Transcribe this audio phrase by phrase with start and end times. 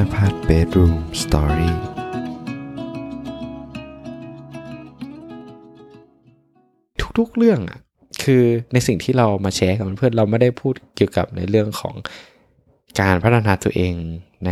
[0.00, 1.72] นภัทร Bedroom Story
[7.18, 7.80] ทุกๆเรื่องอะ
[8.22, 8.42] คือ
[8.72, 11.94] ในสิ่งที่เรามาแชร์กับเพื่อนเราไม่ได้พูดเกี่ยวกับในเรื่องของ
[13.00, 13.94] การพัฒนาตัวเอง
[14.46, 14.50] ใน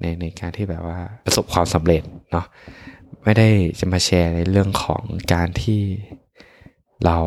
[0.00, 2.46] ในในการที่แบบว่าประสบความสำเร็จเนาะ
[3.24, 3.48] ไม่ได้
[3.80, 5.82] จะมาแชร์ในเรื่องของการที่
[7.04, 7.18] เรา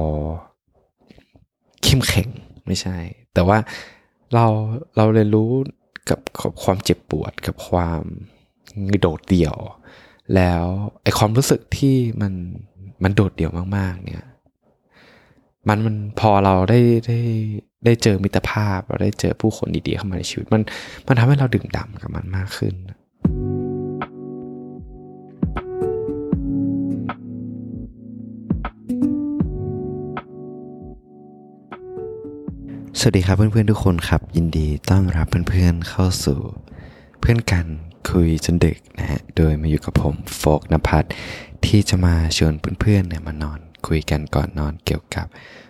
[1.84, 2.30] เข้มแข็ง
[2.66, 2.98] ไม่ใช่
[3.34, 3.58] แต่ว่า
[4.34, 4.46] เรา
[4.98, 5.50] เราเรียนรู้
[6.10, 6.20] กับ
[6.64, 8.02] ความเจ็บปวดกับความ
[9.02, 9.58] โดดเดี่ยว
[10.36, 10.64] แล้ว
[11.04, 12.34] ไอความรู้สึกที่มัน
[13.04, 14.26] มันโดดเดี่ยวมาก ๆ เนี่ย
[15.68, 17.20] มันมันพอเราได้ได้
[17.86, 20.64] ได้เจอมิตรภาพเราได้เจอผู้คนดีๆเข้ามาในชีวิต มัน
[21.08, 22.76] มันทำให้เราดื่มด่ำกับมันมากขึ้น
[33.00, 36.40] สวัสดีครับเพื่อนๆทุกคนครับ ยินดีต้อนรับเพื่อนๆเข้าสู่
[37.20, 37.66] เพื่อนกัน
[38.10, 41.10] คุยจนดึกนะฮะโดยมาอยู่กับผมโฟกนภัทร
[41.66, 45.26] ที่จะมาชวนเพื่อนๆเนี่ยมานอนคุยกันก่อนนอนเกี่ยวกับ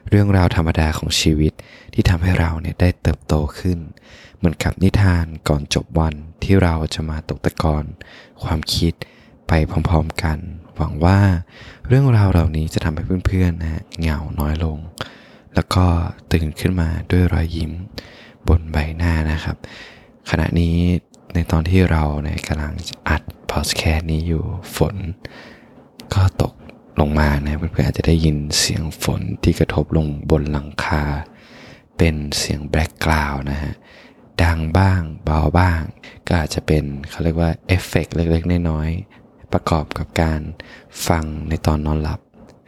[0.10, 1.54] เรื่องราวธรรมดาของชีวิต
[1.94, 3.80] ที่ทำให้เราเนี่ยได้เติบโตขึ้น
[4.38, 7.86] เหมือนกับนิทานก่อนจบวันที่เราจะมาตกตะกอน
[8.44, 8.94] ความคิด
[9.48, 9.52] ไป
[9.90, 10.38] พร้อมๆกัน
[10.76, 11.20] หวังว่า
[11.88, 14.80] เรื่องราวเหล่านี้จะทำให้เพื่อนๆนะฮะเหงาน้อยลง
[15.58, 15.86] แล้วก็
[16.34, 17.72] ตื่นขึ้นมาด้วยรอยยิ้ม
[18.48, 19.58] บนใบหน้านะครับ
[20.30, 20.76] ขณะนี้
[21.34, 22.74] ในตอนที่เราเนี่ยกำลัง
[23.10, 24.44] อัดพอดแคสต์นี้อยู่
[24.78, 24.96] ฝน
[26.14, 26.54] ก็ตก
[27.00, 31.04] ลงมานะเพื่อนๆอาจจะได้ยินเสียงฝนที่กระทบลงบนหลังคา
[31.98, 33.74] เป็นเสียง background นะฮะ
[34.44, 35.82] ดังบ้างเบาบ้าง
[36.28, 40.42] ก็อาจจะเป็นเขาเรียกว่าเอฟเฟกต์เล็กๆ น้อยๆ ประกอบกับการ
[41.08, 42.20] ฟังในตอนนอนหลับ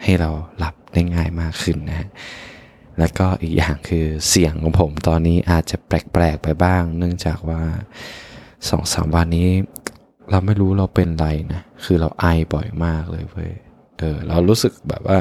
[0.03, 2.09] ให้เราหลับได้ง่ายมากขึ้นนะฮะ
[2.99, 7.61] แล้วก็อีกอย่างคือเสียงของผมตอนนี้อาจจะแปลกๆไปบ้าง เนื่องจากว่า
[8.69, 9.49] สองสามวันนี้
[10.31, 13.51] เราไม่รู้เราเป็นไรนะ คือเราไอบ่อยมากเลยเว้ย
[13.99, 15.17] เออเรารู้สึกแบบว่า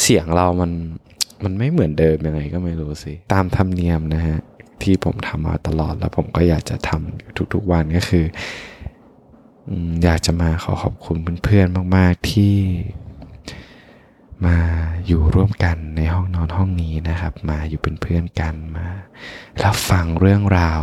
[0.00, 0.70] เสียงเรามัน
[1.44, 4.38] มันไม่เหมือนเดิมยังไงก็ไม่รู้สิ ตามธรรมเนียมนะฮะ
[4.82, 8.24] ที่ผมทำมาตลอดแล้วผมก็อยากจะทำอยู่ทุกๆวันก็คือ
[9.68, 12.54] อืมอยากจะมาขอขอบคุณเพื่อนๆมาก ๆที่
[14.46, 14.56] มา
[15.06, 18.86] อยู่ร่วมกันในห้องนอนห้องนี้นะครับ มาอยู่เป็นเพื่อนกันมา
[19.64, 20.82] รับฟังเรื่องราว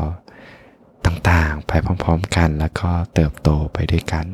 [1.06, 4.28] ต่างๆ ไปพร้อมๆ กันแล้วก็เติบโตไปด้วยกัน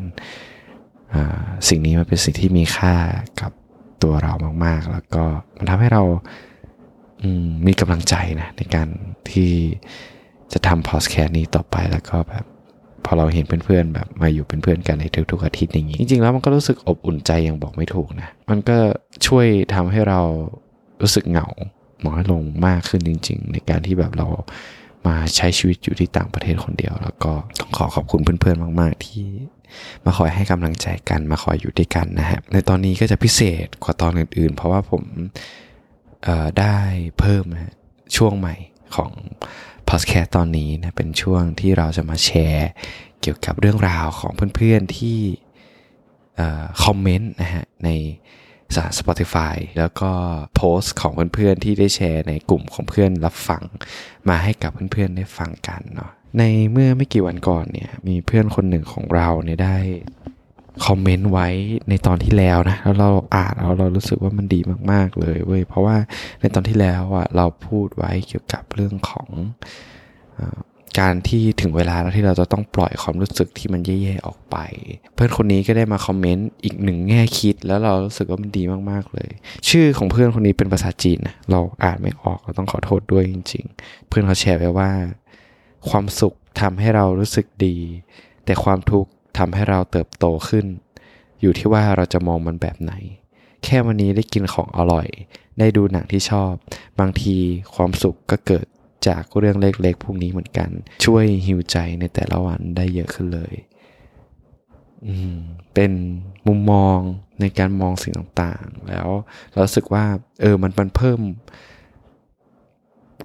[1.68, 2.96] สิ่งนี้มันเป็นสิ่งที่มีค่า
[3.42, 3.52] กับ
[4.04, 4.34] ตัวเรา
[4.66, 5.24] มากๆ แล้วก็
[5.58, 6.04] มันทำให้เรา
[7.68, 8.88] มีกำลังใจนะในการ
[9.32, 9.52] ที่
[10.54, 12.46] จะทำพอสแคสนี้ต่อไปแล้วก็แบบ
[13.06, 18.78] พอเราเห็นเพื่อนๆแบบมาอยู่เป็นเพื่อนกันในทุกๆอาทิตย์อย่างนี้ จริงๆแล้วมันก็รู้สึกอบอุ่นใจอย่างบอกไม่ถูกนะ มันก็
[19.28, 20.20] ช่วยทำให้เรา
[21.02, 21.48] รู้สึกเหงา
[22.06, 24.28] น้อยลงมากขึ้นจริง ๆ ในการที่แบบเรา
[25.08, 29.26] มาใช้ชีวิตอยู่ที่ต่างประเทศคนเดียว แล้วก็ต้องขอขอบคุณเพื่อนๆมาก ๆ ที่
[30.06, 35.04] มาคอยให้กำลังใจกันมาคอยอยู่ด้วยกันนะฮะในตอนนี้ก็จะพิเศษกว่าตอนอื่นๆ เพราะว่าผม
[36.60, 36.78] ได้
[37.20, 37.44] เพิ่ม
[38.18, 38.56] ช่วงใหม่
[38.96, 39.12] ของ
[39.90, 42.70] พอดแคสต์ตอนนี้นะเป็นช่วงที่เราจะมาแชร์
[43.22, 45.20] เกี่ยวกับเรื่องราวของเพื่อนๆที่
[46.84, 47.90] คอมเมนต์นะฮะใน
[48.76, 50.12] สา Spotify แล้วก็
[50.56, 53.64] โพสต์ของเพื่อนๆที่ได้แชร์ในกลุ่มของเพื่อนรับฟัง
[54.30, 59.78] มาให้กับเพื่อนๆได้ฟังกันเนาะในเมื่อไม่กี่วันก่อนเนี่ยมีเพื่อนคนหนึ่งของเราเนี่ยได้
[60.86, 61.48] คอมเมนต์ไว้
[61.90, 64.60] ในตอนที่แล้วนะแล้วเราอ่านแล้วเรารู้สึกว่ามันดี
[64.92, 65.98] มาก ๆ เลยเว้ยเพราะว่า
[66.40, 69.28] ในตอนที่แล้วอะเราพูดไว้เกี่ยวกับเรื่องของ
[70.40, 70.42] อ
[71.02, 74.58] การที่ถึงเวลาแล้วที่เราจะต้องปล่อยความรู้สึกที่มันแย่ๆออกไป
[75.14, 79.30] เพื่อนคนนี้ก็ได้มาคอมเมนต์อีกหนึ่งแง่คิด แล้วเรารู้สึกว่ามันดีมากๆเลย
[79.70, 84.92] ชื่อของเพื่อนคนนี้เป็นภาษาจีนนะเราอ่านไม่ออกเราต้องขอโทษด้วยจริง ๆ เพื่อนเขาแชร์ไว้ว่า
[85.90, 87.76] ความสุขทำให้เรารู้สึกดี
[88.46, 90.66] แต่ความทุกข์ ทำให้เราเติบโตขึ้น
[91.42, 92.94] อยู่ที่ว่าเราจะมองมันแบบไหน
[93.64, 95.08] แค่วันนี้ได้กินของอร่อย
[95.60, 96.52] ได้ดูหนังที่ชอบ
[97.00, 97.36] บางที
[97.76, 98.66] ความสุขก็เกิด
[99.08, 100.70] จากเรื่องเล็กๆพวกนี้เหมือนกัน
[101.06, 103.54] ช่วยฮิวใจในแต่ละวันได้เยอะขึ้นเลย
[105.74, 105.92] เป็น
[106.48, 106.98] มุมมอง
[107.40, 109.08] ในการมองสิ่งต่างๆ แล้ว
[109.52, 110.06] เราสึกว่า
[110.42, 111.20] เออมันมันเพิ่ม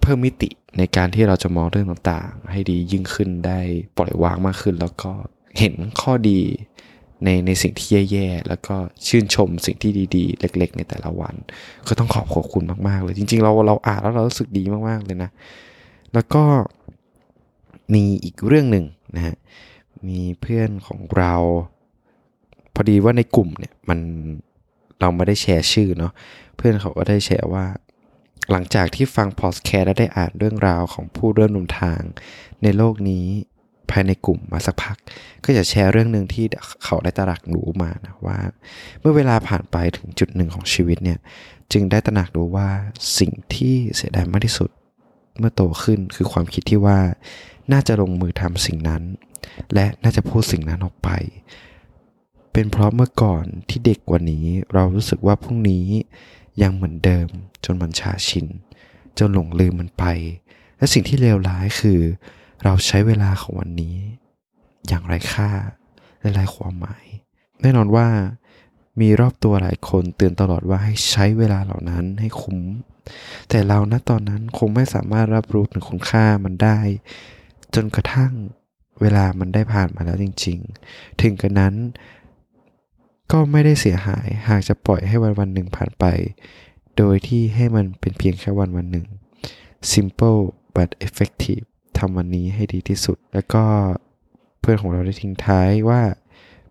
[0.02, 3.58] เพิ่มมิติในการที่เราจะมองเรื่องต่างๆ ให้ดียิ่งขึ้นได้
[3.96, 5.12] ปล่อยวางมากขึ้น แล้วก็
[5.58, 6.40] เห็นข้อดี
[7.24, 11.34] ในในสิ่งที่แย่ๆ แล้วก็ชื่นชมสิ่งที่ดีๆ เล็ก ๆ ในแต่ละวัน
[11.88, 15.30] ก็ต้องขอบขอบคุณมากๆเลย จริง ๆ เราเราอ่านแล้วเรารู้สึกดีมากๆเลยนะ
[16.14, 16.42] แล้วก็
[17.94, 18.84] มีอีกเรื่องหนึ่ง
[19.16, 19.36] นะฮะ
[20.08, 21.34] มีเพื่อนของเรา
[22.74, 23.98] พอดีว่าในกลุ่มเนี่ยมัน
[25.00, 26.12] เราไม่ได้แชร์ชื่อเนาะ
[26.56, 27.66] เพื่อนเขาก็ได้แชร์ว่า
[28.50, 32.00] หลังจากที่ฟังพอดแคสต์และได้อ่านเรื่องราวของผู้เริ่มนำทาง
[32.62, 33.26] ในโลกนี้
[33.90, 34.96] ภายในกลุ่มมาสักพัก
[35.44, 36.44] ก็จะแชร์เรื่องหนึ่งที่
[36.84, 38.38] เขาได้ตระหนักรู้มานะว่า
[39.00, 41.18] เมื่อเวลาผ่านไปถึงจุดหนึ่งของชีวิตเนี่ย
[41.72, 42.68] จึงได้ตระหนักรู้ว่า
[43.18, 44.70] สิ่งที่เสียดายมากที่สุด
[45.38, 46.98] เมื่อโตขึ้นคือความคิดที่ว่า
[47.72, 49.02] น่าจะลงมือทำสิ่งนั้น
[49.74, 51.10] และน่าจะพูดสิ่งนั้นออกไป
[52.52, 55.86] เป็นเพราะเมื่อก่อนที่เด็กกว่านี้เรารู้สึกว่าพรุ่งนี้
[56.62, 57.28] ยังเหมือนเดิม
[57.64, 58.46] จนมันชาชิน
[59.18, 60.04] จนหลงลืมมันไป
[60.76, 62.00] และสิ่งที่เลวร้ายคือ
[62.64, 63.96] เราใช้เวลาของวันนี้
[64.88, 65.50] อย่างไรค่า
[66.20, 67.04] และไรความหมาย
[67.62, 68.08] แน่นอนว่า
[69.00, 72.60] มีรอบตัวหลายคนเตือนตลอดว่าให้ใช้เวลาเหล่านั้นให้คุ้ม
[73.48, 76.78] แต่เราณตอนนั้นคงไม่สามารถรับรู้ถึงคุณค่ามันได้
[77.74, 78.32] จนกระทั่ง
[79.00, 80.58] เวลามันได้ผ่านมาแล้วจริง
[80.90, 81.74] ๆ ถึงกระนั้น
[83.32, 86.04] ก็ไม่ได้เสียหายหากจะปล่อยให้วันวันหนึ่งผ่านไป
[86.96, 89.06] โดยที่ให้มันเป็นเพียงแค่วันวันหนึ่ง
[89.92, 90.40] simple
[90.76, 91.64] but effective
[92.00, 93.62] ทำวันนี้ให้ดีที่สุด แล้วก็
[94.60, 96.00] เพื่อนของเราได้ทิ้งท้ายว่า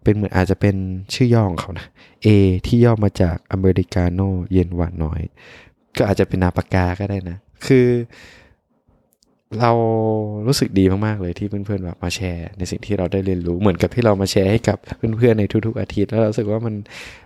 [0.04, 0.76] เป็นเหมือนอาจจะเป็น
[1.14, 1.88] ชื่อย่อของเขานะ
[2.26, 2.28] A
[2.66, 5.22] ที่ย่อมาจากอเมริกาโน่เย็นหวานน้อย
[5.98, 7.88] ก็อาจจะเป็นนาปากกาก็ได้นะ คือ
[9.62, 9.72] เรา
[10.48, 16.76] รู้สึกดีมากๆเลยที่เพื่อนๆแบบมาแชร์ ในสิ่งที่เราได้เรียนรู้เหมือนกับที่เรามาแชร์ให้กับเพื่อนๆในทุกๆอาทิตย์แล้วเราสึกว่ามัน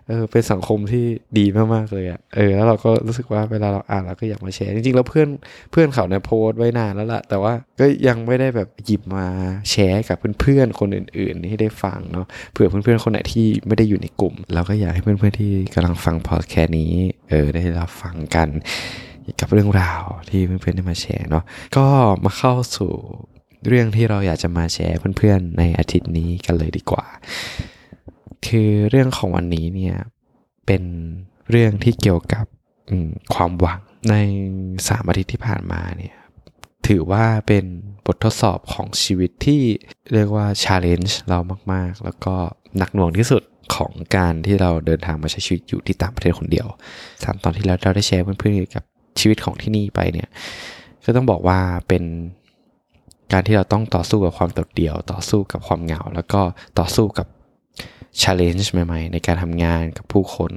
[0.07, 1.05] เออเป็นสังคมที่
[1.37, 5.29] ดีมากๆเลยอะ่ะเออแล้วเราก็รู้สึกว่าเวลาเราอ่านเราก็อยากมาแชร์จริงๆแล้วเพื่อน
[5.71, 9.25] เพื่อนเขาเนี่ยโพสต์ไว้นานแล้วล่ะแต่ว่าก็ยังไม่ได้แบบหยิบมา
[9.71, 16.93] แชร์กับเพื่อนๆคนอื่นๆให้ได้ฟังเนาะเผื่อเพื่อนๆคนไหนที่ไม่ได้อยู่ในกลุ่มเราก็อยากให้เพื่อนๆที่กำลังฟังพอดแคสต์นี้
[17.29, 18.49] เออได้รับฟังกัน
[19.39, 21.43] กับเรื่องราวที่เพื่อนๆได้มาแชร์เนาะ
[21.77, 21.85] ก็
[22.23, 22.91] มาเข้าสู่
[23.67, 27.05] เรื่องที่เราอยากจะมาแชร์เพื่อนๆในอาทิตย์นี้กันเลยดีกว่า
[28.47, 29.95] คือเรื่องของวันนี้เนี่ย
[30.65, 30.83] เป็น
[31.49, 32.45] เรื่องที่เกี่ยวกับ
[33.33, 33.79] ความหวัง
[34.09, 34.15] ใน
[34.87, 36.15] สามอาทิตย์ที่ผ่านมาเนี่ย
[36.87, 37.65] ถือว่าเป็น
[38.05, 39.61] บททดสอบของชีวิตที่
[40.13, 41.39] เรียกว่าชาเลนจ์เรา
[41.73, 42.35] มากๆ แล้วก็
[42.77, 43.43] หนักหน่วงที่สุด
[43.75, 46.67] ของการที่เราเดินทางมาใช้ชีวิตอยู่ที่ต่างประเทศคนเดียว
[47.23, 48.83] สามตอนที่แล้วเราได้แชร์เพื่อนๆกับ
[49.21, 50.29] ชีวิตของที่นี่ไปเนี่ย
[51.05, 52.03] ก็ต้องบอกว่าเป็น
[53.31, 56.41] การที่เราต้องต่อสู้กับความโดดเดี่ยว ต่อสู้กับความเหงา แล้วก็
[56.79, 57.27] ต่อสู้กับ
[58.21, 60.51] challenge ใหม่ ๆ ในการทำงานกับผู้คน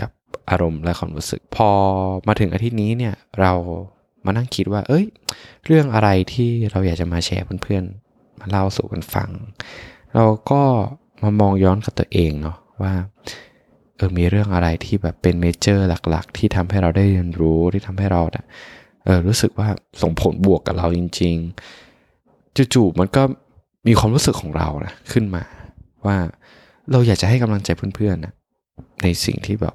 [0.00, 0.10] กับ
[0.50, 1.70] อารมณ์และความรู้สึก พอ
[2.28, 3.52] มาถึงอาทิตย์นี้เนี่ยเรา
[4.24, 5.06] มานั่งคิดว่า เอ้ย
[5.66, 9.30] เรื่องอะไรที่เราอยากจะมาแชร์เพื่อนๆ มาเล่าสู่กันฟัง
[10.14, 10.62] เราก็
[11.22, 12.94] มามองย้อนกับตัวเองเนาะว่า
[13.98, 18.22] เออมีเรื่องอะไรที่แบบเป็นเมเจอร์หลัก ๆ ที่ทำให้เราได้เรียนรู้ที่ทำให้เรา
[19.04, 19.68] เออรู้สึกว่า
[20.02, 21.34] ส่งผลบวกกับเราจริง
[21.96, 23.22] ๆจู่ๆมันก็
[23.86, 25.44] มีความรู้สึกของเรานะขึ้นมา
[26.06, 26.16] ว่า
[26.90, 28.34] เราอยากจะให้กำลังใจเพื่อนๆนะ
[29.02, 29.74] ในสิ่งที่แบบ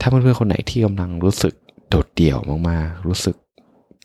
[0.00, 1.54] ถ้าเพื่อนๆคนไหนที่กำลังรู้สึก
[1.88, 2.38] โดดเดี่ยว
[2.68, 3.36] มากๆ รู้สึก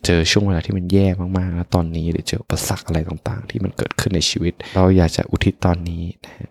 [0.04, 1.06] เจอช่วงเวลาที่มันแย่
[1.38, 6.49] มากๆแล้วตอนนี้หรือเจอประสักอะไรต่างๆ ที่มันเกิดขึ้นในชีวิต เราอยากจะอุทิศตอนนี้นะ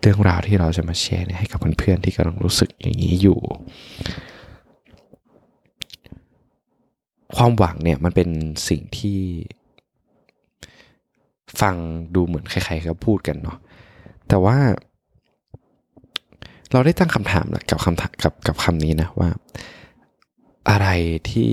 [0.00, 3.38] เรื่องราวที่เราจะมาแชร์ให้กับเพื่อนๆที่กำลังรู้สึกอย่างนี้อยู่
[7.36, 8.28] ความหวังเนี่ยมันเป็น
[8.68, 9.20] สิ่งที่
[11.60, 11.74] ฟัง
[12.14, 13.58] ดูเหมือนใครๆก็พูดกันเนาะ
[14.28, 14.58] แต่ว่า
[16.72, 19.30] เราได้ตั้งคำถามกับคำกับกับคำนี้นะว่า
[20.70, 20.88] อะไร
[21.30, 21.50] ที่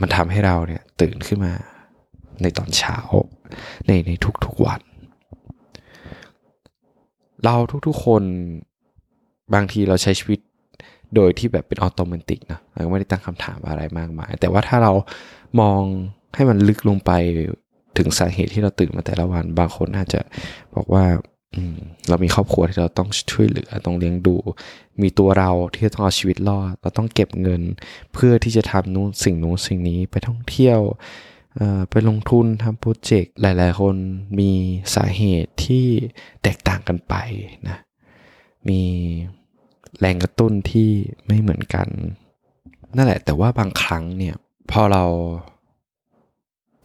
[0.00, 1.54] มันทำให้เราเนี่ยตื่นขึ้นมา
[2.42, 2.96] ในตอนเช้า
[3.86, 4.10] ในใน
[4.44, 4.80] ทุกๆวัน
[7.46, 8.22] เราทุกๆคน
[9.54, 10.40] บางทีเราใช้ชีวิต
[11.14, 14.92] โดยที่แบบเป็นออโตเมติกนะเราไม่ได้ตั้งคำถามอะไรมากมาย แต่ว่าถ้าเรา
[15.60, 15.80] มอง
[16.34, 17.12] ให้มันลึกลงไป
[17.98, 20.20] ถึงสาเหตุที่เราตื่นมาแต่ละวัน บางคนอาจจะ
[20.74, 21.04] บอกว่า
[22.08, 24.36] เรามีครอบครัวที่เราต้องช่วยเหลือต้องเลี้ยงดู
[25.02, 27.62] มีตัวเราที่ต้องเอาชีวิตรอด เราต้องเก็บเงิน
[28.12, 30.80] เพื่อที่จะทำนู้นสิ่งนู้นสิ่งนี้ไปท่องเที่ยว
[31.90, 33.96] ไปลงทุนทำโปรเจกต์หลาย ๆ คน
[34.38, 34.50] มี
[34.94, 35.86] สาเหตุที่
[36.42, 37.14] แตกต่างกันไป
[37.68, 37.78] นะ
[38.68, 38.82] มี
[40.00, 40.90] แรงกระตุ้นที่
[41.26, 41.88] ไม่เหมือนกัน
[42.96, 44.36] นั่นแหละแต่ว่าบางครั้งเนี่ย
[44.70, 45.04] พอเรา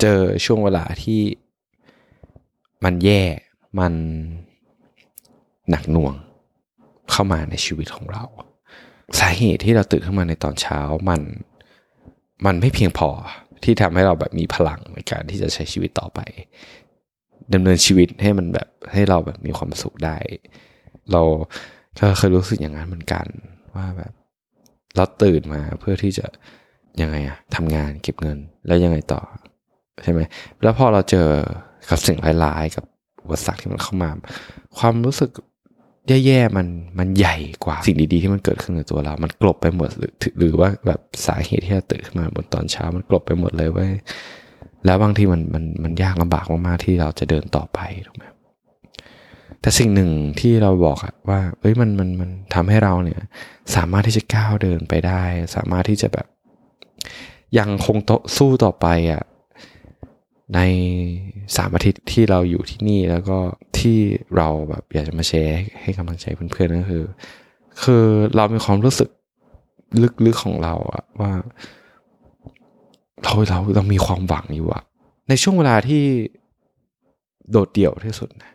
[0.02, 1.22] เจอช่วงเวลาที่
[2.84, 3.22] มันแย่
[3.80, 3.94] มัน
[5.70, 6.16] หนักหน่วง
[7.12, 8.24] เข้ามาในชีวิตของเรา
[9.20, 11.22] สาเหตุที่เราตื่นขึ้นมาในตอนเช้ามัน
[12.46, 13.10] มันไม่เพียงพอ
[13.64, 16.20] ที่ทำให้เราแบบมีพลังในการที่จะใช้ชีวิตต่อไป
[17.54, 20.18] ดำเนินชีวิตให้มันแบบให้เราแบบมีความสุขได้
[21.12, 21.22] เรา
[22.00, 23.26] ก็เคยรู้สึกอย่างนั้นเหมือนกัน
[23.76, 24.14] ว่าแบบ
[24.96, 26.28] เราตื่นมาเพื่อที่จะ
[27.02, 28.38] ยังไงอะทำงานเก็บเงิน
[28.68, 29.22] แล้วยังไงต่อ
[30.04, 30.22] ใช่ไหม
[30.62, 31.28] แล้วพอเราเจอ
[31.90, 32.86] กับสิ่งร้ายๆ กับ
[33.24, 34.10] อุปสรรคที่มันเข้ามา
[34.78, 35.30] ความรู้สึก
[36.26, 36.68] แย่ๆมัน
[37.00, 43.88] มันใหญ่กว่าสิ่งดีๆที่มันเกิดขึ้นในตัวเรา มันกลบไปหมดหรือหรือว่าแบบสาเหตุที่เราตื่นขึ้นมาบนตอนเช้ามันกลบไปหมดเลยว่า
[44.86, 48.24] แล้วบางทีมันมันมันยากลำบากมากๆที่เราจะเดินต่อไปถูกไหม
[49.62, 53.22] แต่สิ่งหนึ่งที่เราบอกอะว่าเอ้ยมันมันมันทำให้เราเนี่ย
[53.76, 55.24] สามารถที่จะก้าวเดินไปได้
[55.56, 56.28] สามารถที่จะแบบ
[57.58, 59.22] ยังคงโตสู้ต่อไปอะ
[60.56, 60.60] ใน
[61.56, 63.38] สามอาทิตย์ที่เราอยู่ที่นี่แล้วก็
[63.80, 63.98] ที่
[64.36, 67.04] เราแบบอยากจะมาแชร์ให้กำลังใจเพื่อนๆก็คือ
[67.84, 68.04] คือ
[68.36, 69.10] เรามีความรู้สึก
[70.26, 71.32] ลึกๆของเราอะว่า
[73.24, 74.84] เราเราเรามีความหวังอยู่อะ
[75.30, 76.04] ในช่วงเวลาที่
[77.52, 78.52] โดดเดี่ยวที่สุดนะ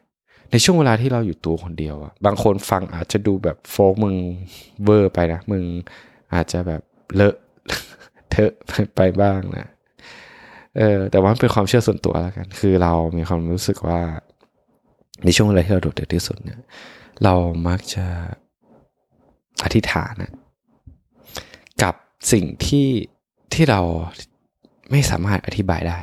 [0.51, 4.17] ในช่วงเวลาที่เราอยู่ตัวคนเดียวอะบางคนฟังอาจจะดูแบบโฟกมึง
[4.85, 5.65] เวอร์ไปนะ มึง
[6.35, 6.83] อาจจะแบบ
[7.15, 7.37] เลอะ
[8.31, 8.53] เทอะ
[8.97, 9.67] ไปบ้างนะ
[10.79, 14.01] เออแต่ว่าเป็นความเชื่อส่วนตัวแล้วกัน คือเรามีความรู้สึกว่า
[15.25, 16.61] ในช่วงเวลาที่เราโดดเดี่ยวที่สุดเนี่ย
[17.25, 17.35] เรา
[17.69, 18.05] มักจะ
[19.65, 20.33] อธิษฐานนะ
[21.83, 21.95] กับ
[22.33, 22.89] สิ่งที่
[23.55, 23.81] ที่เรา
[24.91, 25.99] ไม่สามารถอธิบายได้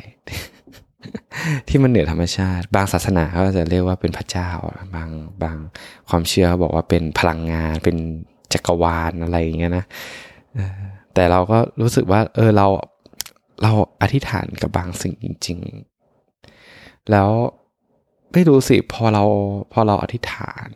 [1.70, 4.50] ที่มันเหนือธรรมชาติ บางศาสนาเขาจะเรียกว่าเป็นพระเจ้า
[4.96, 5.10] บาง
[5.44, 5.58] บาง
[6.10, 7.98] ความเชื่อเขาบอกว่าเป็นพลังงานเป็น
[8.54, 9.86] จักรวาลอะไรอย่างเงี้ยนะ
[11.14, 12.68] แต่เราก็รู้สึกว่า เออเรา
[13.64, 15.60] เราอธิษฐานกับบางสิ่งจริง
[16.36, 17.30] ๆ แล้ว
[18.32, 19.24] ไม่รู้สิพอเรา
[19.72, 20.70] พอเราอธิษฐาน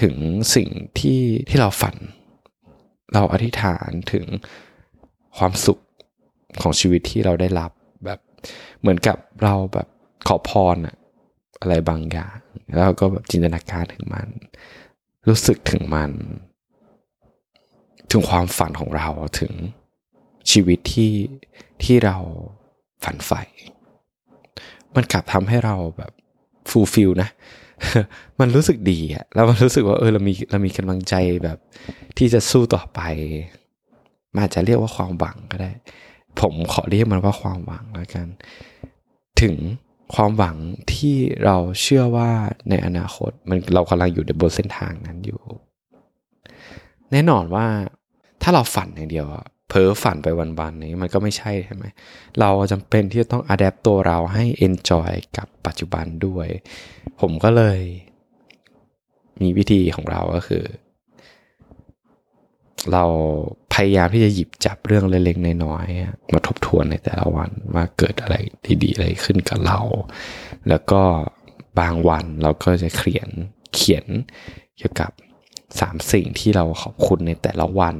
[0.00, 0.14] ถึง
[0.54, 0.68] สิ่ง
[0.98, 1.96] ที่ที่เราฝัน
[3.14, 4.26] เราอธิษฐานถึง
[5.36, 5.80] ความสุข
[6.60, 7.70] ของชีวิตที่เราได้รับ
[8.04, 8.20] แบบ
[8.80, 9.88] เหมือนกับเราแบบ
[10.26, 10.96] ขอพรอะ
[11.60, 12.38] อะไรบางอย่าง
[12.74, 14.28] แล้วก็แบบจินตนาการถึงมัน
[15.28, 16.10] รู้สึกถึงมัน
[18.10, 19.08] ถึงความฝันของเรา
[19.40, 19.52] ถึง
[20.50, 21.12] ชีวิตที่
[21.82, 22.16] ที่เรา
[23.04, 23.42] ฝันใฝ่
[24.94, 26.12] มันกลับทำให้เราแบบ
[26.68, 27.28] ฟูลฟิลนะ
[28.40, 31.58] มันรู้สึกดีอะแล้วมันรู้สึกว่าเออเรามีเรามีกำลังใจแบบ
[32.18, 33.00] ที่จะสู้ต่อไป
[34.32, 35.70] มันอาจจะเรียกว่าความหวังก็ได้
[36.40, 38.26] ผมขอเรียกมันว่าความหวังแล้วกัน
[39.40, 39.54] ถึง
[40.14, 40.56] ความหวัง
[40.92, 42.30] ที่เราเชื่อว่า
[42.68, 45.40] ในอนาคต มันเรากำลังอยู่ในบนเส้นทางนั้นอยู่
[47.12, 47.66] แน่นอนว่า
[48.42, 49.26] ถ้าเราฝันอย่างเดียว
[49.68, 51.84] เพ้อฝันไปวันๆนี้มันก็ไม่ใช่ใช่ไหม
[52.40, 56.48] เราจำเป็นที่จะต้องอัดแอปตัวเราให้ enjoy กับปัจจุบันด้วย
[57.20, 57.80] ผมก็เลย
[59.40, 60.64] มีวิธีของเราก็คือ
[62.92, 63.04] เรา
[63.74, 68.36] พยายามที่จะหยิบจับเรื่องเล็กๆน้อยๆมาทบทวนในแต่ละวันว่าเกิดอะไร
[68.82, 69.80] ดีๆอะไรขึ้นกับเรา
[70.68, 71.02] แล้วก็
[71.80, 73.28] บางวันเราก็จะเขียน
[73.74, 74.04] เขียน
[74.76, 75.10] เกี่ยวกับ
[75.80, 77.96] สามสิ่งที่เราขอบคุณในแต่ละวัน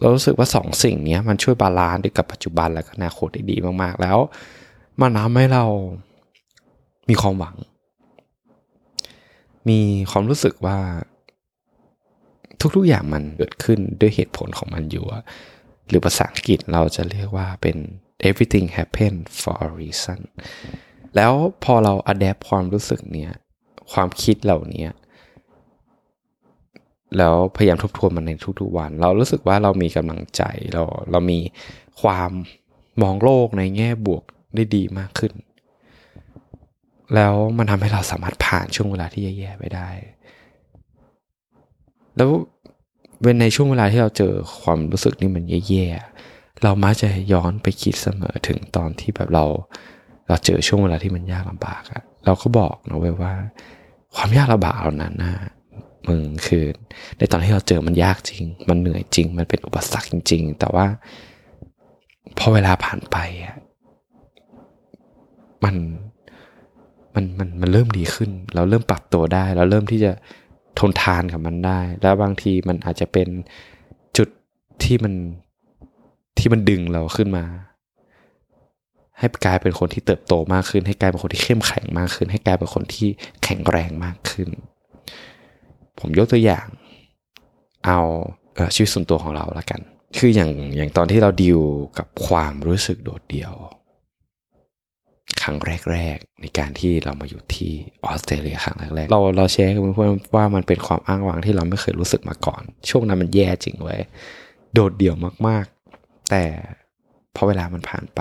[0.00, 4.18] เรารู้สึกว่าสองสิ่งนี้มันช่วย balance ด้วยกับปัจจุบันและอนาคตได้ดีมากๆ แล้ว
[5.00, 5.64] มันทำให้เรา
[7.08, 7.56] มีความหวัง
[9.68, 9.80] มี
[10.10, 10.78] ความรู้สึกว่า
[12.76, 15.04] ทุกๆอย่างมันเกิดขึ้นด้วยเหตุผลของมันอยู่
[15.88, 17.76] หรือภาษาอังกฤษเราจะเรียกว่าเป็น
[18.28, 20.20] everything happen for a reason
[21.16, 21.32] แล้ว
[21.64, 23.32] พอเรา adapt ความรู้สึกเนี้ย
[23.92, 24.86] ความคิดเหล่านี้
[27.18, 31.38] แล้วพยายามทบทวนมันในทุกๆวัน เรารู้สึกว่าเรามีกำลังใจเราเรามี
[32.02, 32.30] ความ
[33.02, 34.24] มองโลกในแง่บวก
[34.54, 35.32] ได้ดีมากขึ้น
[37.14, 39.88] แล้วมันทำให้เราสามารถผ่านช่วงเวลาที่แย่ๆไปได้
[42.16, 42.30] แล้ว
[43.20, 49.44] เว้นในช่วงเวลาที่เราเจอความรู้สึกนี่มันแย่ๆเรามักจะย้อนไปคิดเสมอถึงตอนที่แบบเรา
[50.28, 53.32] เราเจอช่วงเวลาที่มันยากลำบากอะเราก็บอกนะเว้ยว่า
[54.14, 55.32] ความยากลำบากเหล่านั้นนะ
[56.08, 56.64] มึงคือ
[57.18, 60.86] ในตอนที่เราเจอมันยากจริง มันเหนื่อยจริง มันเป็นอุปสรรคจริง ๆ แต่ว่า
[62.38, 63.56] พอเวลาผ่านไปอะ
[65.64, 65.76] มัน
[67.14, 70.12] มันมันมันเริ่มดีขึ้น เราเริ่มปรับตัวได้ เราเริ่มที่จะ
[70.78, 73.28] ทนทานกับมันได้ แล้วบางทีมันอาจจะเป็น
[74.16, 74.28] จุด
[74.84, 75.14] ที่มัน
[76.38, 77.44] ที่มันดึงเราขึ้นมา
[79.18, 83.08] ให้กลายเป็นคนที่เติบโตมากขึ้น ให้กลายเป็นคนที่เข้มแข็งมากขึ้น ให้กลายเป็นคนที่
[83.44, 84.48] แข็งแรงมากขึ้น
[85.98, 86.66] ผมยกตัวอย่าง
[87.86, 87.98] เอา
[88.74, 89.80] ชีวิตส่วนตัวของเราละกัน
[90.18, 91.60] คืออย่างอย่างตอนที่เราดิว
[91.98, 93.54] กับความรู้สึกโดดเดี่ยว
[95.42, 95.56] ครั้ง
[95.92, 97.72] แรก ๆ ในการที่เรามาอยู่ที่
[98.04, 104.00] ออสเตรเลียครั้งแรกๆเราเราแชร์กับเพื่อนว่ามันเป็นความอ้างว้างที่เราไม่เคยรู้สึกมาก่อน ช่วงนั้นมันแย่จริงเว้ย
[104.74, 105.16] โดดเดี่ยว
[105.46, 106.44] มากๆ แต่
[107.34, 108.20] พอเวลามันผ่านไป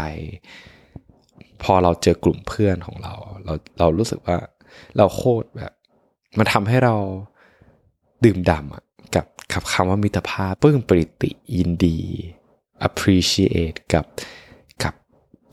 [1.64, 3.14] พอเราเจอกลุ่มเพื่อนของเรา
[3.46, 4.38] เราเรารู้สึกว่า
[4.98, 5.72] เราโคตรแบบ
[6.38, 6.96] มันทำให้เรา
[8.26, 12.00] ดื่มด่ำกับกับคำว่ามิตรภาพปลื้มปริติยินดี
[12.88, 14.06] appreciate กับ
[14.84, 14.94] กับ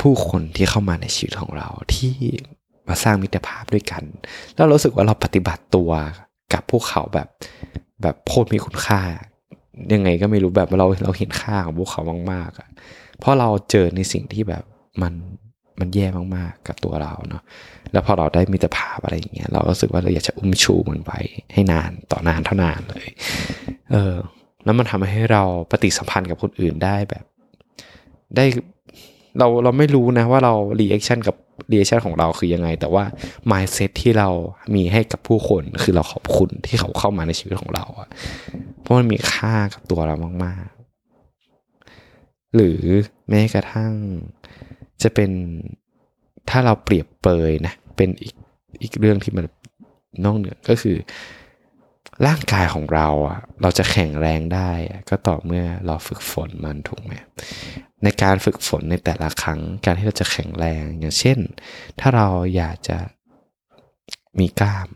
[0.01, 2.15] ผู้คนที่เข้ามาในชีวิตของเราที่
[2.89, 4.03] มาสร้างมิตรภาพด้วยกัน
[4.55, 5.91] แล้วรู้สึกว่าเราปฏิบัติตัว
[6.53, 7.29] กับพวกเขาแบบ
[8.03, 9.01] แบบโคตรมีคุณค่า
[9.93, 12.69] ยังไงก็ไม่รู้แบบเราเราเห็นค่าของพวกเขามากๆอะ
[13.19, 14.65] เพราะเราเจอในสิ่งที่แบบ
[15.03, 15.15] มัน
[15.81, 16.07] มันแย่
[16.37, 17.43] มากๆกับตัวเราเนาะ
[17.93, 21.21] แล้วพอเราได้มิตรภาพอะไรอย่างเงี้ยเราก็รู้สึกว่าเราอยากจะอุ้มชูมันไว้
[21.53, 23.07] ให้นานต่อนานเท่านานเลย
[23.93, 24.15] เออ
[24.65, 27.25] แล้วมันทำให้เราปฏิสัมพันธ์กับคนอื่นได้แบบ
[28.37, 28.45] ได้
[29.39, 31.37] เราเราไม่รู้นะว่าเรา reaction กับ
[31.71, 33.05] reaction ของเราคือยังไง แต่ว่า
[33.51, 34.29] mindset ที่เรา
[34.75, 38.09] มีให้กับผู้คนคือเราขอบคุณที่เขาเข้ามาในชีวิตของเราอะ
[38.81, 40.67] เพราะมันมีค่ากับตัวเรามาก
[41.83, 42.81] ๆ หรือ
[43.29, 43.93] แม้กระทั่ง
[45.03, 45.31] จะเป็น
[46.51, 48.35] ถ้าเราเปรียบเปยนะเป็นอีก
[48.83, 49.45] อีกเรื่องที่มัน
[50.25, 50.97] นอกเหนือก็คือ
[52.27, 54.71] ร่างกายของเราอะเราจะแข็งแรงได้
[55.09, 57.13] ก็ต่อเมื่อเราฝึกฝนมันถูกไหม
[58.05, 61.39] ในการฝึกฝนในแต่ละครั้งการที่เราจะแข็งแรงอย่างเช่น
[62.01, 62.99] ถ้าเราอยากจะ
[64.39, 64.89] มีกล้าม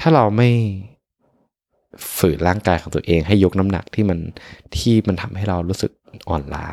[0.00, 0.50] ถ้าเราไม่
[2.16, 4.18] ฝืนร่างกายของตัวเองให้ยกน้ำหนักที่มัน
[4.76, 5.92] ที่มันทำให้เรารู้สึก
[6.28, 6.68] อ่อนล้า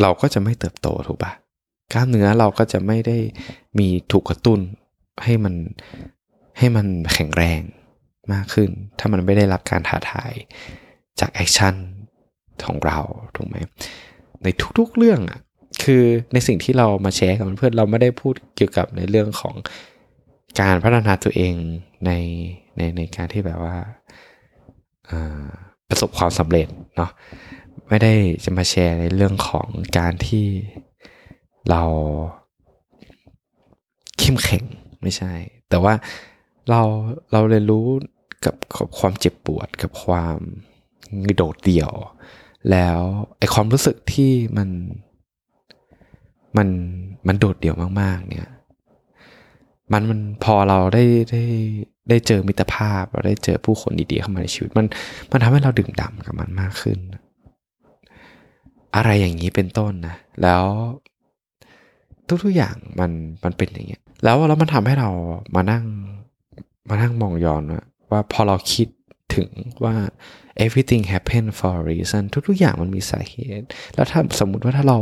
[0.00, 1.32] เราก็จะไม่เติบโตถูกปะ
[1.92, 3.18] กล้ามเนื้อเราก็จะไม่ได้
[3.78, 4.60] มีถูกกระตุ้น
[5.24, 5.54] ให้มัน
[6.58, 7.60] ให้มันแข็งแรง
[8.32, 10.32] มากขึ้น ถ้ามันไม่ได้รับการท้าทาย
[11.20, 11.74] จากแอคชั่น
[12.66, 12.98] ของเรา
[13.36, 13.56] ถูกไหม
[14.42, 14.46] ใน
[14.78, 15.40] ทุกๆเรื่องอะ
[15.82, 16.02] คือ
[16.32, 19.54] ในสิ่งที่เรามาแชร์กับเพื่อนเราไม่ได้พูดเกี่ยวกับในเรื่องของ
[20.60, 21.54] การพัฒนาตัวเอง
[22.06, 22.12] ใน
[22.76, 23.76] ในในการที่แบบว่า
[25.88, 26.66] ประสบความสำเร็จ
[26.96, 27.10] เนาะ
[27.88, 28.12] ไม่ได้
[28.44, 29.68] จะมาแชร์ในเรื่องของ
[29.98, 30.46] การที่
[31.70, 31.82] เรา
[34.18, 34.64] เข้มแข็ง
[35.02, 35.32] ไม่ใช่
[35.68, 35.94] แต่ว่า
[36.70, 36.82] เรา
[37.32, 37.86] เราเรียนรู้
[38.44, 38.54] กับ
[38.98, 40.38] ความเจ็บปวดกับความ
[41.36, 41.92] โดดเดี่ยว
[42.70, 43.00] แล้ว
[43.38, 44.68] ไอความรู้สึกที่มัน
[46.56, 46.68] มัน
[47.26, 48.50] มันโดดเดี่ยวมาก ๆ เนี่ย
[49.92, 51.42] มันมันพอเราได้ได้
[52.08, 54.86] ได้เจอมิตรภาพ เราได้เจอผู้คนดีๆเข้ามาในชีวิต มัน
[55.32, 56.98] มันทำให้เราดื่มด่ำกับมันมากขึ้น
[58.96, 60.64] อะไรอย่างนี้เป็นต้นนะ แล้ว
[62.44, 63.10] ทุกๆอย่างมัน
[63.44, 65.10] มันเป็นอย่างเงี้ย แล้วแล้วมันทำให้เรา
[65.54, 65.84] มานั่ง
[66.88, 68.88] มานั่งมองย้อนว่าว่าพอเราคิด
[69.34, 69.48] ถึง
[69.84, 69.94] ว่า
[70.64, 74.98] everything happen for a reason ทุกๆอย่างมันมีสาเหตุ แล้วถ้าสมมุติว่าถ้าเรา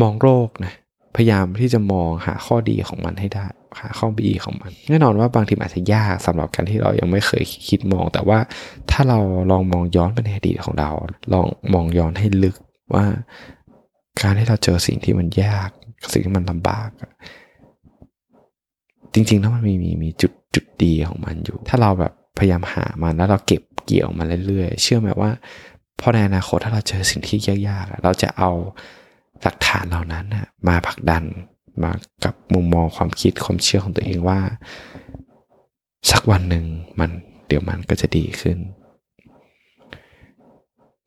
[0.00, 0.74] มองโรคนะ
[1.16, 3.46] พยายามที่จะมองหาข้อดีของมันให้ได้
[3.80, 8.38] หาข้อดีของมัน แน่นอนว่าบางทีอาจจะยากสำหรับการที่เรายังไม่เคยคิดมอง แต่ว่า
[8.90, 9.18] ถ้าเรา
[9.50, 10.90] ลองมองย้อนไปในอดีตของเรา
[11.32, 12.56] ลองมองย้อนให้ลึก
[12.94, 13.04] ว่า
[14.20, 15.70] การที่เราเจอสิ่งที่มันยาก
[16.12, 16.88] สิ่งที่มันลำบาก
[19.14, 25.30] จริงๆแล้วมันมีมีมีจุดจุดดีของมันอยู่ ถ้าเราแบบพยายามหามันแล้วเราเก็บเกี่ยวมาเรื่อยๆ เชื่อไหมว่า
[26.00, 28.50] พอในอนาคตถ้าเราเจอสิ่งที่ยากๆ เราจะเอา
[29.42, 30.24] หลักฐานเหล่านั้น
[30.68, 31.24] มาผลักดัน
[31.82, 31.92] มา
[32.24, 34.40] กับมุมมองความคิดความเชื่อของตัวเองว่า
[36.10, 36.64] สักวันหนึ่ง
[37.00, 37.10] มัน
[37.46, 38.58] เดี๋ยวมันก็จะดีขึ้น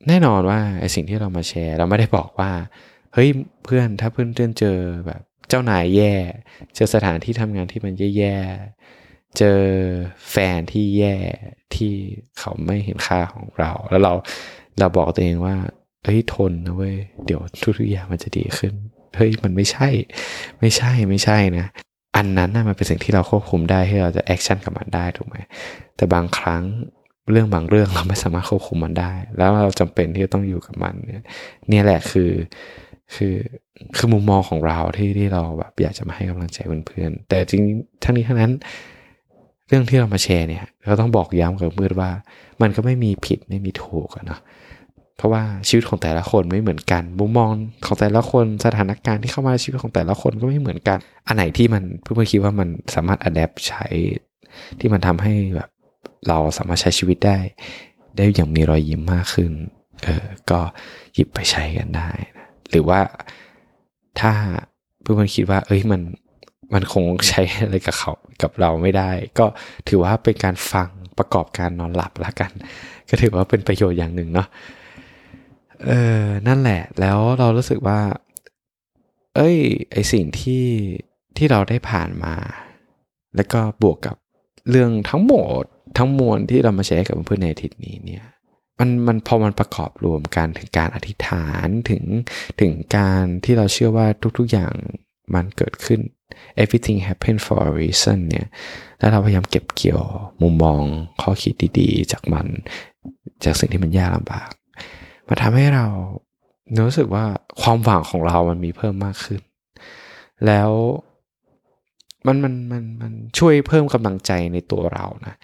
[0.08, 2.50] แน่นอนว่าไอสิ่งที่เรามาแชร์ เราไม่ได้บอกว่า
[3.14, 3.28] เฮ้ย
[3.64, 6.14] เพื่อนถ้าเพื่อนเจอแบบเจ้านายแย่
[6.74, 8.36] เจอสถานที่ทำงานที่มันแย่
[9.38, 9.62] เจอ
[10.30, 11.16] แฟนที่แย่
[11.74, 11.92] ที่
[12.38, 14.12] เขาไม่เห็นค่าของเรา แล้วเรา
[14.78, 15.56] เราบอกตัวเองว่า
[16.04, 17.40] เฮ้ยทนนะเว้ยเดี๋ยว
[17.78, 18.74] ทุกๆอย่างมันจะดีขึ้น
[19.16, 19.88] เฮ้ยมันไม่ใช่
[20.60, 21.66] ไม่ใช่ไม่ใช่นะ
[22.16, 25.36] อันนั้นนะมันเป็นสิ่งที่เราควบคุมได้ที่เราจะ action กับมันได้ถูกไหม
[25.96, 26.62] แต่บางครั้ง
[27.30, 31.24] เรื่องบางเรื่องเราไม่สามารถควบคุมมันได้ แล้วเราจำเป็นที่จะต้องอยู่กับมันเนี่ย
[31.70, 32.30] นี่แหละคือ
[33.14, 33.34] คือ
[33.96, 37.62] คือมุมมองของเราที่ที่เราแบบอยากจะมาให้กำลังใจเพื่อนๆแต่จริง
[38.04, 38.52] ทั้งนี้ทั้งนั้น
[39.68, 42.10] เรื่องที่เรามาแชร์เนี่ยเราต้องบอกย้ำกับเพื่อนว่า
[42.62, 44.38] มันก็ไม่มีผิดไม่มีถูกนะ
[45.16, 47.48] เพราะว่าชีวิตของแต่ละคนไม่เหมือนกันมุมมอง
[47.86, 53.86] ของแต่ละคนสถานการณ์ที่เข้ามาชีวิตของแต่ละคนก็ไม่เหมือนกัน อันไหนที่มันเพื่อนๆคิดว่ามันสามารถอัดแอปใช้
[54.80, 55.68] ที่มันทำให้แบบ
[56.28, 57.38] เราสามารถใช้ชีวิตได้
[58.16, 59.52] ได้อย่างมีรอยยิ้มมากขึ้น
[60.02, 60.60] เออก็
[61.14, 63.00] หยิบไปใช้กันได้นะหรือว่า
[64.20, 64.32] ถ้า
[65.00, 66.00] เพื่อนคิดว่า เอ้ยมัน
[66.72, 69.46] มันคงใช้อะไรกับเขากับเราไม่ได้ ก็
[69.88, 72.50] ถือว่าเป็นการฟังประกอบการนอนหลับละกัน
[73.08, 74.48] ก็ถือว่าเป็นประโยชน์อย่างหนึ่งเนาะ
[75.86, 75.90] เอ
[76.22, 78.00] อนั่นแหละ แล้วเรารู้สึกว่า
[79.36, 79.56] เอ้ย
[79.92, 80.66] ไอสิ่งที่
[81.36, 82.34] ที่เราได้ผ่านมา
[83.36, 84.16] แล้วก็บวกกับ
[84.70, 85.64] เรื่องทั้งหมด
[85.96, 88.24] ทั้งมวลที่เรามาแชร์กับเพื่อนในอาทิตย์นี้เนี่ย
[88.78, 92.02] มันมันพอมันประกอบรวมกันถึงการอธิษฐานถึง
[92.60, 94.06] ถึงการที่เราเชื่อว่า
[94.38, 94.72] ทุกๆอย่าง
[95.34, 96.00] มันเกิดขึ้น
[96.62, 98.46] everything happen for a reason เนี่ย
[98.98, 100.02] แล้วเราพยายามเก็บเกี่ยว
[100.42, 100.80] มุมมอง
[101.22, 102.46] ข้อคิดดีๆ จากมัน
[103.44, 104.50] จากสิ่งที่มันยากลำบาก
[105.28, 105.86] มาทำให้เรา
[106.86, 107.24] รู้สึกว่า
[107.62, 109.40] ความหวังของเรามันมีเพิ่มมากขึ้น
[110.46, 110.70] แล้ว
[112.26, 115.34] มันมันมันมันช่วยเพิ่มกำลังใจในตัวเรานะ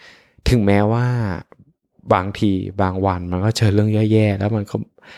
[0.49, 1.07] ถึงแม้ว่า
[2.15, 2.51] บางที
[2.83, 4.77] บางวันมันก็เจอเรื่องแย่ๆแล้วมันก็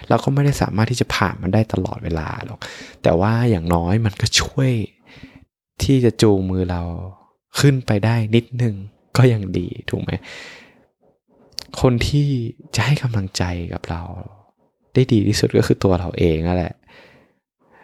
[0.08, 2.58] เราก็ไม่ได้สามารถที่จะผ่านมันได้ตลอดเวลาหรอก
[3.02, 4.70] แต่ว่าอย่างน้อยมันก็ช่วย
[5.82, 6.82] ที่จะจูงมือเรา
[7.60, 8.74] ขึ้นไปได้นิดนึง
[9.16, 10.10] ก็ยังดีถูกไหม
[11.80, 12.28] คนที่
[12.74, 14.02] จะให้กำลังใจกับเรา
[14.94, 16.74] ได้ดีที่สุดก็คือตัวเราเองนั่นแหละ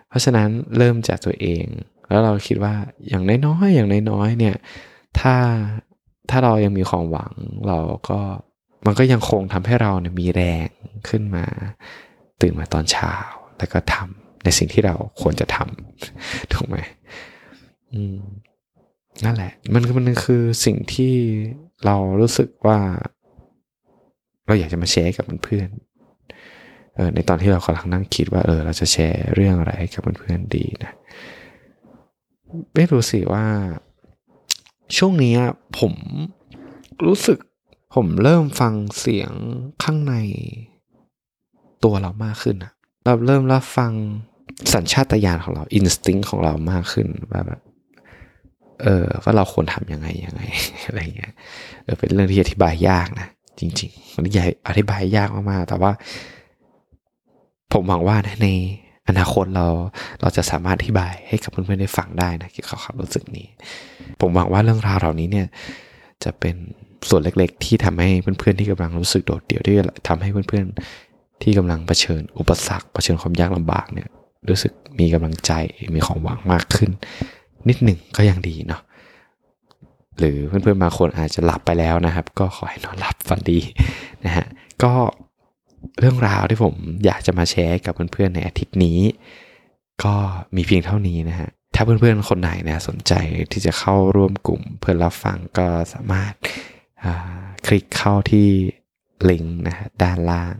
[0.09, 1.65] เพราะฉะนั้นเริ่มจากตัวเอง
[2.09, 2.75] แล้วเราคิดว่า
[3.09, 4.57] อย่างน้อยๆอย่างน้อยๆเนี่ย
[5.21, 5.35] ถ้า
[6.31, 7.33] ถ้าเรายังมีความหวัง
[7.69, 8.21] เราก็
[8.87, 10.69] มันก็ยังคงทำให้เราเนี่ยมีแรง
[11.09, 11.45] ขึ้นมา
[12.41, 13.13] ตื่นมาตอนเช้า
[13.59, 16.77] แล้วก็ทำในสิ่งที่เราควรจะทำถูกไหม
[17.95, 18.19] อืม
[19.25, 21.15] นั่นแหละ มันมันคือสิ่งที่
[21.85, 22.79] เรารู้สึกว่า
[24.47, 25.69] เราอยากจะมาแชร์กับเพื่อน
[26.95, 30.93] เออในตอนที่เรากำลังนั่งคิดว่าเออ เราจะแชร์เรื่องอะไรกับเพื่อนๆดีนะ
[32.75, 33.47] ไม่รู้สิว่า
[34.97, 35.35] ช่วงนี้
[35.79, 35.93] ผม
[37.07, 37.39] รู้สึก
[37.95, 39.33] ผมเริ่มฟังเสียง
[39.83, 40.15] ข้างใน
[41.85, 42.73] ตัวเรามากขึ้นอะ
[43.05, 43.93] เราเริ่มรับฟัง
[44.75, 47.61] สัญชาตญาณของเราอินสติ้งของเรามากขึ้นว่าแบบ
[48.83, 50.43] เออว่าเราควรทำยังไงยังไง
[50.87, 51.33] อะไรเงี้ย
[51.85, 55.93] เออเป็นเรื่องที่อธิบายยากนะ จริงๆมันใหญ่อธิบายยากมากๆแต่ว่า
[57.73, 58.49] ผมหวังว่าใน
[59.09, 59.67] อนาคตเรา
[60.21, 63.47] เราจะสามารถอธิบายให้กับเพื่อนๆได้ฟังได้นะเกี่ยวกับความรู้สึกนี้
[64.21, 65.47] ผมหวังว่าเรื่องราวเหล่านี้เนี่ย
[66.25, 66.55] จะเป็น
[67.09, 69.75] ส่วนเล็กๆ ที่ทำให้เพื่อนๆที่กำลังรู้สึกโดดเดี่ยวที่
[70.09, 74.09] ทำให้เพื่อนๆที่กำลังเผชิญ อุปสรรคเผชิญความยากลำบากเนี่ย
[74.49, 75.53] รู้สึกมีกำลังใจ
[75.97, 76.91] มีความหวังมากขึ้น
[77.69, 78.83] นิดหนึ่งก็ยังดีเนาะ
[80.19, 83.59] หรือเพื่อนๆบางคนอาจจะหลับไปแล้วนะครับ ก็ขอให้นอนหลับฝันดี
[84.25, 84.47] นะฮะ
[84.83, 84.93] ก็
[86.01, 88.99] เรื่องราวที่ผมอยากจะมาแชร์กับเพื่อนๆในอาทิตย์นี้
[90.05, 90.15] ก็
[90.57, 93.13] มีเพียงเท่านี้นะฮะถ้าเพื่อนๆคนไหนนะสนใจ
[93.53, 96.33] ที่จะเข้าร่วมกลุ่มเพื่อนรับฟังก็สามารถ
[97.67, 98.49] คลิกเข้าที่
[99.31, 100.55] ลิงก์นะฮะด้านล่าง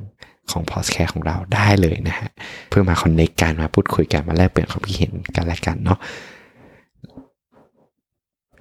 [0.51, 2.29] ของพอดแคสต์ของเราได้เลยนะฮะ
[2.69, 5.99] เพื่อมาคอนเนคกันมาพูดคุยกันมาแลกเปลี่ยนความคิดเห็นกันและกันเนาะ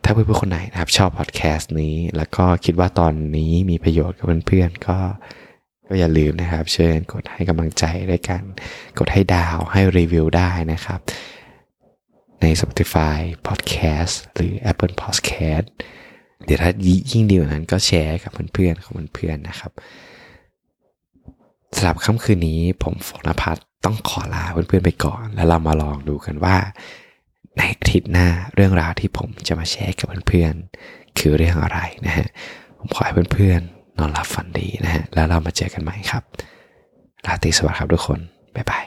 [0.04, 4.98] ถ้าเพื่อนๆคนไหนนะครับชอบพอดแคสต์นี้ แล้วก็คิดว่าตอนนี้มีประโยชน์กับเพื่อนๆก็
[5.94, 8.44] ก็อย่าลืมนะครับเชิญกดให้กำลังใจด้วยกัน
[9.00, 11.00] กดให้ดาวให้รีวิวได้นะครับ
[12.42, 15.66] ใน Spotify Podcast หรือ Apple Podcast
[16.46, 16.72] เดี๋ยวถ้า
[17.12, 19.72] ยิ่งดีกว่านั้นก็แชร์กับเพื่อนๆของเพื่อนๆนะครับ
[21.76, 26.58] สำหรับค่ำคืนนี้ผมฝนพัฒต้องขอลาเพื่อนๆไปก่อน แล้วเรามาลองดูกันว่า
[27.58, 32.28] ในอาทิตย์หน้าเรื่องราวที่ผมจะมาแชร์กับเพื่อนๆคือเรื่องอะไรนะฮะ
[32.78, 36.24] ผมขอให้เพื่อนๆ นอนหลับฝันดีนะฮะ แล้วเรามาเจอกันใหม่ครับ
[37.26, 38.20] ราตรีสวัสดิ์ครับทุกคน
[38.56, 38.86] บ๊ายบาย